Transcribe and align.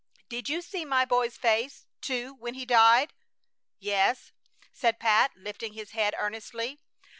Did 0.29 0.49
you 0.49 0.63
see 0.63 0.83
my 0.83 1.05
boy's 1.05 1.37
face, 1.37 1.85
too, 2.01 2.33
when 2.33 2.55
he 2.55 2.65
died?" 2.65 3.13
"Yes," 3.77 4.31
said 4.73 4.97
Pat, 4.99 5.29
lifting 5.35 5.73
his 5.73 5.91
head 5.91 6.15
earnestly. 6.17 6.79